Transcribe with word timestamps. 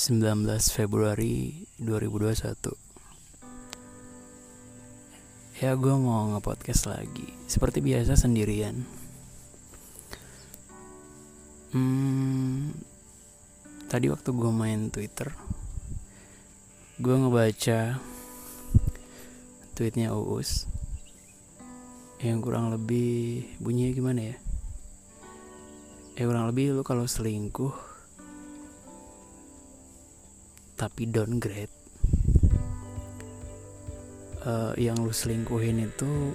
19 0.00 0.48
Februari 0.72 1.68
2021 1.76 2.56
Ya 5.60 5.76
gue 5.76 5.92
mau 5.92 6.24
nge-podcast 6.32 6.88
lagi. 6.88 7.28
Seperti 7.44 7.84
biasa 7.84 8.16
sendirian. 8.16 8.80
Hmm, 11.76 12.72
Tadi 13.92 14.08
waktu 14.08 14.32
gue 14.32 14.48
main 14.48 14.88
Twitter 14.88 15.36
Gue 16.96 17.20
ngebaca 17.20 18.00
Tweetnya 19.76 20.16
Uus 20.16 20.64
Yang 22.24 22.38
kurang 22.40 22.72
lebih 22.72 23.52
Bunyinya 23.60 23.92
gimana 23.92 24.32
ya? 24.32 24.36
Ya 26.16 26.24
kurang 26.24 26.48
lebih 26.48 26.72
lu 26.72 26.88
kalau 26.88 27.04
selingkuh 27.04 27.89
tapi 30.80 31.04
downgrade. 31.04 31.68
Uh, 34.40 34.72
yang 34.80 34.96
lu 34.96 35.12
selingkuhin 35.12 35.84
itu 35.84 36.32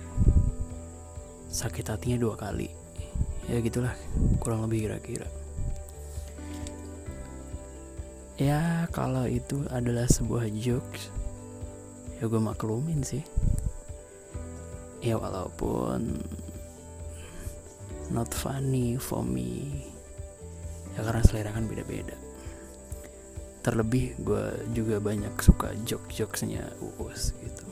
sakit 1.49 1.89
hatinya 1.89 2.21
dua 2.21 2.37
kali. 2.37 2.69
Ya 3.49 3.57
gitulah 3.65 3.97
kurang 4.37 4.69
lebih 4.69 4.85
kira-kira. 4.85 5.25
Ya 8.37 8.85
kalau 8.93 9.25
itu 9.25 9.65
adalah 9.73 10.05
sebuah 10.05 10.45
jokes 10.53 11.09
ya 12.21 12.29
gue 12.29 12.37
maklumin 12.37 13.01
sih. 13.01 13.25
Ya 15.01 15.17
walaupun 15.17 16.21
not 18.13 18.29
funny 18.29 19.01
for 19.01 19.25
me. 19.25 19.81
Ya 20.93 21.01
karena 21.01 21.25
selera 21.25 21.49
kan 21.49 21.65
beda-beda 21.65 22.24
terlebih 23.65 24.13
gue 24.21 24.45
juga 24.77 25.01
banyak 25.01 25.33
suka 25.41 25.73
jok-jokesnya 25.89 26.77
Uus 27.01 27.33
gitu. 27.33 27.65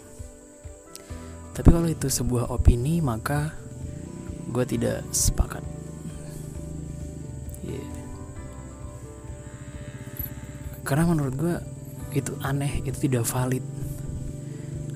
Tapi 1.53 1.69
kalau 1.69 1.85
itu 1.85 2.09
sebuah 2.09 2.49
opini 2.49 2.97
maka 2.97 3.53
gue 4.49 4.65
tidak 4.65 5.05
sepakat. 5.13 5.61
Yeah. 7.61 7.85
karena 10.83 11.07
menurut 11.07 11.35
gue 11.37 11.55
itu 12.17 12.33
aneh 12.41 12.81
itu 12.81 13.05
tidak 13.05 13.29
valid. 13.29 13.61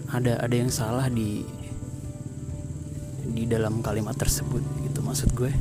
Ada 0.09 0.41
ada 0.41 0.55
yang 0.57 0.73
salah 0.73 1.13
di 1.13 1.45
di 3.37 3.45
dalam 3.45 3.85
kalimat 3.85 4.17
tersebut 4.17 4.65
gitu 4.81 5.05
maksud 5.05 5.29
gue. 5.37 5.53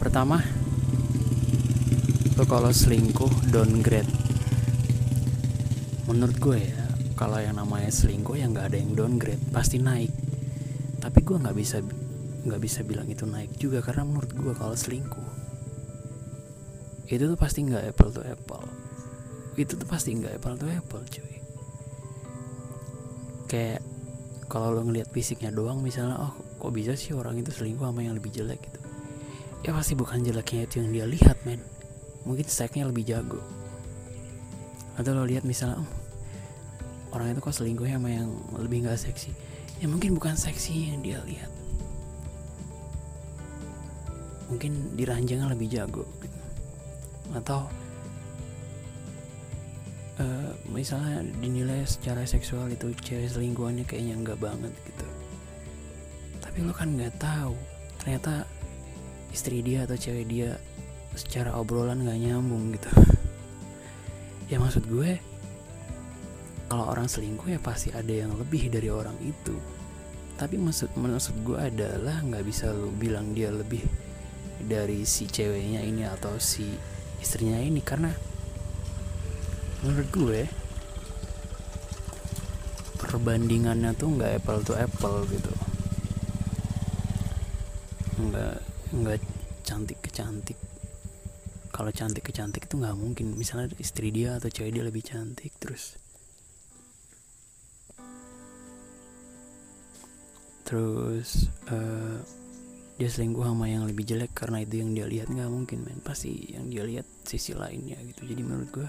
Pertama 0.00 0.40
lo 2.42 2.50
kalau 2.50 2.74
selingkuh 2.74 3.54
downgrade. 3.54 4.10
Menurut 6.10 6.34
gue 6.42 6.58
ya 6.58 6.82
kalau 7.14 7.38
yang 7.38 7.54
namanya 7.54 7.86
selingkuh 7.86 8.34
yang 8.34 8.50
nggak 8.50 8.66
ada 8.66 8.82
yang 8.82 8.98
downgrade 8.98 9.38
pasti 9.54 9.78
naik. 9.78 10.10
Tapi 10.98 11.22
gue 11.22 11.38
nggak 11.38 11.54
bisa 11.54 11.78
nggak 12.42 12.58
bisa 12.58 12.82
bilang 12.82 13.06
itu 13.06 13.30
naik 13.30 13.54
juga 13.62 13.78
karena 13.78 14.02
menurut 14.02 14.34
gue 14.34 14.58
kalau 14.58 14.74
selingkuh 14.74 15.30
itu 17.14 17.30
tuh 17.30 17.38
pasti 17.38 17.62
nggak 17.62 17.94
apple 17.94 18.10
to 18.10 18.26
apple. 18.26 18.66
Itu 19.54 19.78
tuh 19.78 19.86
pasti 19.86 20.10
nggak 20.10 20.42
apple 20.42 20.58
to 20.58 20.66
apple 20.66 21.04
cuy. 21.06 21.34
Kayak 23.46 23.86
kalau 24.50 24.74
lo 24.74 24.82
ngelihat 24.82 25.14
fisiknya 25.14 25.54
doang 25.54 25.78
misalnya 25.78 26.18
oh 26.18 26.34
kok 26.58 26.74
bisa 26.74 26.98
sih 26.98 27.14
orang 27.14 27.38
itu 27.38 27.54
selingkuh 27.54 27.86
sama 27.86 28.02
yang 28.02 28.18
lebih 28.18 28.34
jelek? 28.34 28.58
gitu. 28.66 28.82
Ya 29.62 29.70
pasti 29.70 29.94
bukan 29.94 30.26
jeleknya 30.26 30.66
itu 30.66 30.82
yang 30.82 30.90
dia 30.90 31.06
lihat 31.06 31.38
men 31.46 31.62
mungkin 32.22 32.46
seksnya 32.46 32.86
lebih 32.86 33.06
jago. 33.06 33.40
Atau 34.98 35.16
lo 35.16 35.24
lihat 35.24 35.42
misalnya 35.42 35.80
oh, 35.80 35.90
orang 37.16 37.32
itu 37.32 37.40
kok 37.40 37.54
selingkuh 37.56 37.88
sama 37.88 38.08
yang 38.12 38.30
lebih 38.56 38.84
nggak 38.86 39.00
seksi. 39.00 39.32
Ya 39.80 39.86
mungkin 39.90 40.14
bukan 40.14 40.38
seksi 40.38 40.94
yang 40.94 41.00
dia 41.02 41.18
lihat. 41.26 41.50
Mungkin 44.52 44.94
di 44.94 45.04
ranjangnya 45.08 45.48
lebih 45.48 45.72
jago 45.72 46.04
gitu. 46.20 46.40
atau 47.32 47.64
uh, 50.20 50.52
misalnya 50.68 51.24
dinilai 51.40 51.88
secara 51.88 52.28
seksual 52.28 52.68
itu 52.68 52.92
cewek 53.00 53.32
selingkuhannya 53.32 53.88
kayaknya 53.88 54.20
nggak 54.20 54.38
banget 54.38 54.72
gitu. 54.84 55.06
Tapi 56.44 56.58
lo 56.68 56.76
kan 56.76 56.92
nggak 56.92 57.16
tahu 57.16 57.56
ternyata 58.04 58.44
istri 59.32 59.64
dia 59.64 59.88
atau 59.88 59.96
cewek 59.96 60.28
dia 60.28 60.60
secara 61.16 61.56
obrolan 61.56 62.04
gak 62.04 62.18
nyambung 62.20 62.72
gitu. 62.72 62.90
Ya 64.52 64.60
maksud 64.60 64.84
gue 64.88 65.16
kalau 66.68 66.88
orang 66.88 67.04
selingkuh 67.04 67.52
ya 67.52 67.60
pasti 67.60 67.92
ada 67.92 68.08
yang 68.08 68.32
lebih 68.36 68.72
dari 68.72 68.88
orang 68.88 69.16
itu. 69.20 69.56
Tapi 70.40 70.56
maksud 70.56 70.96
maksud 70.96 71.44
gue 71.44 71.60
adalah 71.60 72.24
nggak 72.24 72.44
bisa 72.48 72.72
lu 72.72 72.88
bilang 72.96 73.36
dia 73.36 73.52
lebih 73.52 73.84
dari 74.64 75.04
si 75.04 75.28
ceweknya 75.28 75.84
ini 75.84 76.08
atau 76.08 76.40
si 76.40 76.64
istrinya 77.20 77.60
ini. 77.60 77.84
Karena 77.84 78.08
menurut 79.84 80.08
gue 80.16 80.40
perbandingannya 83.00 83.92
tuh 83.92 84.08
nggak 84.16 84.40
apple 84.40 84.60
to 84.64 84.72
apple 84.72 85.28
gitu. 85.28 85.52
Nggak 88.16 88.56
nggak 88.96 89.20
cantik 89.64 90.00
ke 90.00 90.08
cantik 90.08 90.71
kalau 91.72 91.88
cantik 91.88 92.28
ke 92.28 92.32
cantik 92.36 92.68
itu 92.68 92.76
nggak 92.76 92.94
mungkin. 92.94 93.34
Misalnya 93.34 93.72
istri 93.80 94.12
dia 94.12 94.36
atau 94.36 94.52
cewek 94.52 94.76
dia 94.76 94.84
lebih 94.84 95.00
cantik 95.00 95.56
terus. 95.56 95.96
Terus 100.68 101.48
uh, 101.72 102.20
dia 103.00 103.08
selingkuh 103.08 103.42
sama 103.42 103.66
yang 103.72 103.88
lebih 103.88 104.04
jelek 104.04 104.36
karena 104.36 104.62
itu 104.62 104.84
yang 104.84 104.92
dia 104.92 105.08
lihat 105.08 105.32
nggak 105.32 105.50
mungkin 105.50 105.82
men. 105.82 105.98
Pasti 106.04 106.52
yang 106.52 106.68
dia 106.68 106.84
lihat 106.84 107.08
sisi 107.24 107.56
lainnya 107.56 107.96
gitu. 108.04 108.28
Jadi 108.28 108.40
menurut 108.44 108.68
gue 108.68 108.88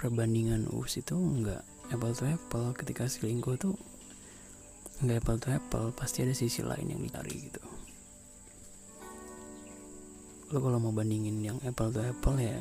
perbandingan 0.00 0.72
us 0.72 0.96
itu 0.96 1.14
nggak 1.14 1.92
apple 1.92 2.16
to 2.16 2.24
apple. 2.24 2.72
Ketika 2.72 3.04
selingkuh 3.04 3.60
tuh 3.60 3.76
nggak 5.04 5.20
apple 5.20 5.38
to 5.42 5.48
apple 5.52 5.88
pasti 5.92 6.24
ada 6.24 6.32
sisi 6.32 6.64
lain 6.64 6.86
yang 6.88 7.02
dicari 7.02 7.50
gitu 7.50 7.83
lo 10.52 10.58
kalau 10.60 10.76
mau 10.76 10.92
bandingin 10.92 11.40
yang 11.40 11.58
apple 11.64 11.88
to 11.88 12.04
apple 12.04 12.36
ya 12.36 12.60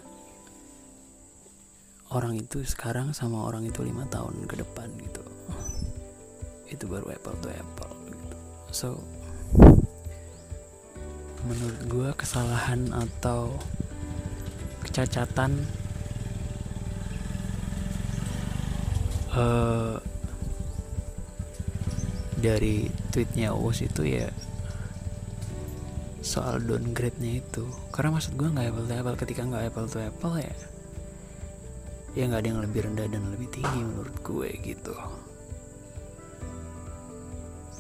orang 2.14 2.38
itu 2.38 2.62
sekarang 2.62 3.12
sama 3.12 3.42
orang 3.44 3.66
itu 3.66 3.82
lima 3.82 4.06
tahun 4.06 4.46
ke 4.46 4.62
depan 4.62 4.88
gitu. 5.02 5.26
Itu 6.70 6.86
baru 6.86 7.10
apple 7.10 7.38
to 7.42 7.50
apple 7.50 7.94
gitu. 8.06 8.38
So 8.70 8.88
menurut 11.44 11.80
gue 11.90 12.10
kesalahan 12.16 12.94
atau 12.96 13.52
kecacatan 14.86 15.68
uh, 19.36 19.98
dari 22.40 22.88
tweetnya 23.12 23.52
Uus 23.58 23.84
itu 23.84 24.08
ya 24.08 24.30
soal 26.24 26.64
downgrade-nya 26.64 27.44
itu. 27.44 27.68
Karena 27.92 28.16
maksud 28.16 28.40
gue 28.40 28.48
nggak 28.48 28.72
apple 28.72 28.88
to 28.88 28.96
apple 28.96 29.18
ketika 29.20 29.42
nggak 29.44 29.64
apple 29.70 29.88
to 29.92 30.00
apple 30.00 30.36
ya 30.40 30.56
ya 32.14 32.30
nggak 32.30 32.46
ada 32.46 32.50
yang 32.54 32.62
lebih 32.62 32.80
rendah 32.86 33.08
dan 33.10 33.24
lebih 33.34 33.50
tinggi 33.50 33.80
menurut 33.82 34.16
gue 34.22 34.50
gitu. 34.62 34.94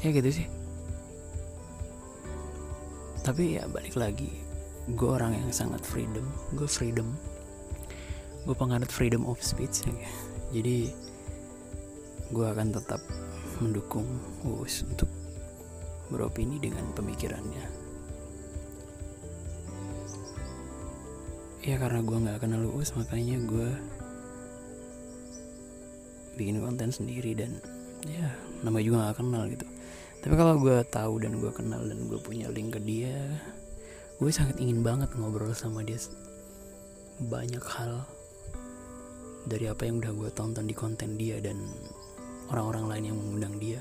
Ya 0.03 0.09
gitu 0.11 0.29
sih. 0.43 0.47
Tapi 3.23 3.61
ya 3.61 3.63
balik 3.71 3.95
lagi 3.95 4.29
gue 4.89 5.09
orang 5.09 5.37
yang 5.37 5.53
sangat 5.53 5.79
freedom. 5.85 6.25
Gue 6.57 6.67
freedom. 6.67 7.07
Gue 8.43 8.57
penganut 8.57 8.91
freedom 8.91 9.23
of 9.23 9.39
speech 9.39 9.87
ya. 9.87 9.95
jadi 10.51 10.91
gue 12.33 12.45
akan 12.45 12.75
tetap 12.75 12.99
mendukung 13.63 14.05
Uus 14.43 14.83
untuk 14.83 15.07
beropini 16.11 16.59
dengan 16.59 16.83
pemikirannya 16.91 17.82
ya 21.63 21.79
karena 21.79 22.03
gue 22.03 22.17
nggak 22.27 22.39
kenal 22.43 22.61
Uus 22.75 22.91
makanya 22.99 23.39
gue 23.39 23.69
bikin 26.35 26.59
konten 26.59 26.91
sendiri 26.91 27.31
dan 27.37 27.55
ya 28.03 28.27
nama 28.65 28.81
juga 28.81 29.11
gak 29.11 29.21
kenal 29.21 29.45
gitu. 29.47 29.67
Tapi 30.23 30.33
kalau 30.39 30.55
gue 30.59 30.81
tahu 30.87 31.19
dan 31.19 31.39
gue 31.39 31.51
kenal 31.51 31.83
dan 31.83 31.99
gue 32.07 32.19
punya 32.19 32.47
link 32.47 32.75
ke 32.75 32.81
dia 32.83 33.15
gue 34.23 34.31
sangat 34.31 34.55
ingin 34.61 34.85
banget 34.85 35.11
ngobrol 35.19 35.51
sama 35.51 35.83
dia 35.83 35.99
banyak 37.19 37.59
hal 37.59 38.07
dari 39.43 39.67
apa 39.67 39.83
yang 39.83 39.99
udah 39.99 40.15
gue 40.15 40.29
tonton 40.31 40.63
di 40.63 40.71
konten 40.71 41.19
dia 41.19 41.43
dan 41.43 41.59
orang-orang 42.47 42.85
lain 42.87 43.03
yang 43.11 43.17
mengundang 43.19 43.55
dia. 43.59 43.79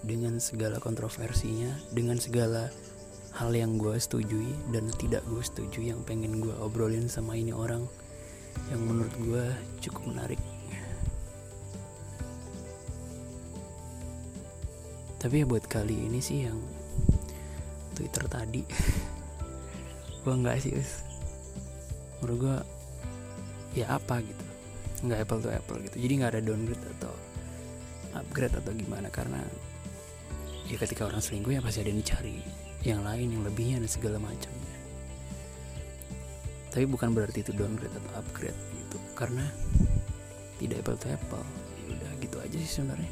Dengan 0.00 0.40
segala 0.40 0.80
kontroversinya 0.80 1.76
dengan 1.92 2.16
segala 2.16 2.72
hal 3.36 3.50
yang 3.54 3.78
gue 3.78 3.94
setujui 3.94 4.50
dan 4.74 4.90
tidak 4.98 5.22
gue 5.30 5.42
setuju 5.42 5.94
yang 5.94 6.00
pengen 6.02 6.42
gue 6.42 6.54
obrolin 6.58 7.06
sama 7.06 7.38
ini 7.38 7.54
orang 7.54 7.86
yang 8.74 8.82
menurut 8.82 9.14
gue 9.22 9.44
cukup 9.86 10.10
menarik. 10.10 10.40
Tapi 15.20 15.44
ya 15.44 15.46
buat 15.46 15.68
kali 15.68 16.08
ini 16.08 16.18
sih 16.18 16.48
yang 16.48 16.58
Twitter 17.92 18.24
tadi 18.24 18.64
gue 20.24 20.34
nggak 20.34 20.56
sih 20.58 20.74
us. 20.74 21.04
Menurut 22.20 22.38
gue 22.40 22.56
ya 23.78 23.94
apa 23.94 24.24
gitu. 24.24 24.44
Nggak 25.06 25.18
apple 25.28 25.40
to 25.44 25.50
apple 25.52 25.78
gitu. 25.78 25.96
Jadi 26.00 26.12
nggak 26.18 26.30
ada 26.34 26.42
downgrade 26.42 26.86
atau 26.98 27.12
upgrade 28.16 28.56
atau 28.58 28.72
gimana 28.74 29.06
karena 29.12 29.38
ya 30.66 30.76
ketika 30.78 31.06
orang 31.06 31.22
selingkuh 31.22 31.54
ya 31.54 31.62
pasti 31.62 31.82
ada 31.82 31.90
yang 31.90 32.00
dicari 32.02 32.38
yang 32.86 33.04
lain 33.04 33.28
yang 33.28 33.44
lebihnya 33.44 33.82
dan 33.84 33.90
segala 33.90 34.16
macam 34.16 34.50
tapi 36.70 36.86
bukan 36.86 37.10
berarti 37.10 37.42
itu 37.42 37.50
downgrade 37.50 37.90
atau 37.90 38.22
upgrade 38.22 38.54
gitu. 38.54 38.98
Karena 39.18 39.42
tidak 40.62 40.86
apple 40.86 40.98
to 41.02 41.08
apple. 41.10 41.46
Ya 41.82 41.86
udah 41.98 42.10
gitu 42.22 42.36
aja 42.38 42.56
sih 42.56 42.70
sebenarnya 42.80 43.10